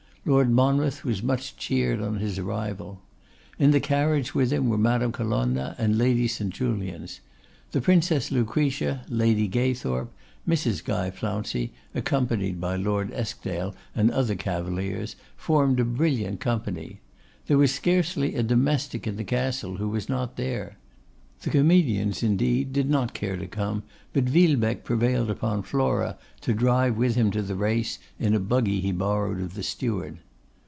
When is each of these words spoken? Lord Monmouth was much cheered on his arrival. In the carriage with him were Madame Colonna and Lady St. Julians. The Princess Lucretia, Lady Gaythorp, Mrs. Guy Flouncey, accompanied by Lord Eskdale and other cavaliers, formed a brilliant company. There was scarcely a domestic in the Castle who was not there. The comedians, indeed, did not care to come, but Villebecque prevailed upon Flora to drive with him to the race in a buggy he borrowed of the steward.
Lord 0.23 0.51
Monmouth 0.51 1.03
was 1.03 1.23
much 1.23 1.57
cheered 1.57 1.99
on 1.99 2.19
his 2.19 2.37
arrival. 2.37 3.01
In 3.57 3.71
the 3.71 3.79
carriage 3.79 4.35
with 4.35 4.53
him 4.53 4.69
were 4.69 4.77
Madame 4.77 5.11
Colonna 5.11 5.73
and 5.79 5.97
Lady 5.97 6.27
St. 6.27 6.53
Julians. 6.53 7.21
The 7.71 7.81
Princess 7.81 8.29
Lucretia, 8.31 9.03
Lady 9.09 9.49
Gaythorp, 9.49 10.09
Mrs. 10.47 10.85
Guy 10.85 11.09
Flouncey, 11.09 11.73
accompanied 11.95 12.61
by 12.61 12.75
Lord 12.75 13.11
Eskdale 13.11 13.73
and 13.95 14.11
other 14.11 14.35
cavaliers, 14.35 15.15
formed 15.35 15.79
a 15.79 15.83
brilliant 15.85 16.39
company. 16.39 16.99
There 17.47 17.57
was 17.57 17.73
scarcely 17.73 18.35
a 18.35 18.43
domestic 18.43 19.07
in 19.07 19.15
the 19.17 19.23
Castle 19.23 19.77
who 19.77 19.89
was 19.89 20.07
not 20.07 20.37
there. 20.37 20.77
The 21.43 21.49
comedians, 21.49 22.21
indeed, 22.21 22.71
did 22.71 22.87
not 22.87 23.15
care 23.15 23.35
to 23.35 23.47
come, 23.47 23.81
but 24.13 24.25
Villebecque 24.25 24.83
prevailed 24.83 25.31
upon 25.31 25.63
Flora 25.63 26.19
to 26.41 26.53
drive 26.53 26.97
with 26.97 27.15
him 27.15 27.31
to 27.31 27.41
the 27.41 27.55
race 27.55 27.97
in 28.19 28.35
a 28.35 28.39
buggy 28.39 28.79
he 28.79 28.91
borrowed 28.91 29.41
of 29.41 29.55
the 29.55 29.63
steward. 29.63 30.19